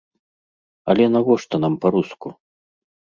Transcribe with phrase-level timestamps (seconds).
[0.93, 2.27] Але навошта нам па-руску?